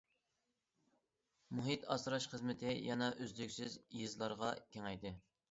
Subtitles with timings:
[1.57, 5.15] مۇھىت ئاسراش خىزمىتى يەنە ئۈزلۈكسىز يېزىلارغا كېڭەيدى.